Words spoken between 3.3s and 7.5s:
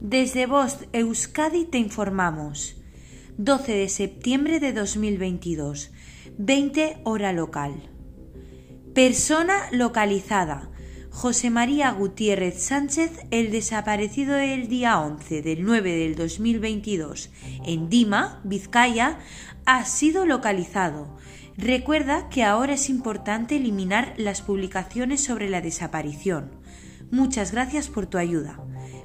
12 de septiembre de 2022, 20 hora